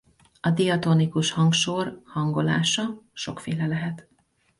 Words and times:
A 0.41 0.49
diatonikus 0.51 1.31
hangsor 1.31 2.01
hangolása 2.05 3.01
sokféle 3.13 3.67
lehet. 3.67 4.07